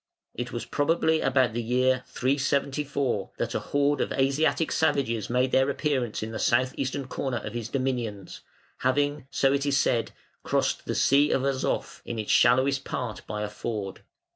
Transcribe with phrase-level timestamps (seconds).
[0.33, 5.69] It was probably about the year 374 that a horde of Asiatic savages made their
[5.69, 8.41] appearance in the south eastern corner of his dominions,
[8.79, 10.09] having, so it is said,
[10.41, 14.01] crossed the Sea of Azof in its shallowest part by a ford.